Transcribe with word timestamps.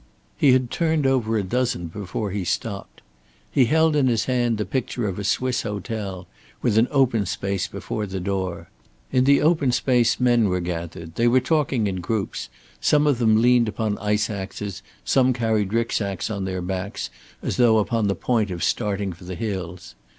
He 0.35 0.51
had 0.53 0.71
turned 0.71 1.05
over 1.05 1.37
a 1.37 1.43
dozen 1.43 1.85
before 1.85 2.31
he 2.31 2.43
stopped. 2.43 3.03
He 3.51 3.65
held 3.65 3.95
in 3.95 4.07
his 4.07 4.25
hand 4.25 4.57
the 4.57 4.65
picture 4.65 5.07
of 5.07 5.19
a 5.19 5.23
Swiss 5.23 5.61
hotel, 5.61 6.25
with 6.59 6.79
an 6.79 6.87
open 6.89 7.27
space 7.27 7.67
before 7.67 8.07
the 8.07 8.19
door. 8.19 8.71
In 9.11 9.25
the 9.25 9.43
open 9.43 9.71
space 9.71 10.19
men 10.19 10.49
were 10.49 10.59
gathered. 10.59 11.13
They 11.13 11.27
were 11.27 11.39
talking 11.39 11.85
in 11.85 11.97
groups; 12.01 12.49
some 12.79 13.05
of 13.05 13.19
them 13.19 13.43
leaned 13.43 13.67
upon 13.69 13.99
ice 13.99 14.27
axes, 14.27 14.81
some 15.05 15.33
carried 15.33 15.69
Rücksacks 15.69 16.31
upon 16.31 16.45
their 16.45 16.63
backs, 16.63 17.11
as 17.43 17.57
though 17.57 17.77
upon 17.77 18.07
the 18.07 18.15
point 18.15 18.49
of 18.49 18.63
starting 18.63 19.13
for 19.13 19.25
the 19.25 19.35
hills. 19.35 19.93